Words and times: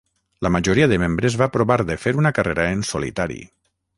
La 0.45 0.49
majoria 0.53 0.87
de 0.91 0.97
membres 1.03 1.37
va 1.41 1.47
provar 1.59 1.77
de 1.91 1.99
fer 2.05 2.15
una 2.21 2.33
carrera 2.39 2.67
en 2.79 2.83
solitari. 2.95 3.41